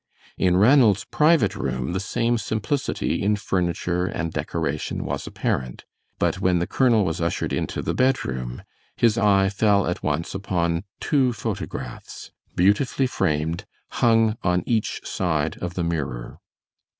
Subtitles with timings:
[0.35, 5.85] In Ranald's private room the same simplicity in furniture and decoration was apparent,
[6.17, 8.63] but when the colonel was ushered into the bedroom
[8.97, 15.75] his eye fell at once upon two photographs, beautifully framed, hung on each side of
[15.75, 16.39] the mirror.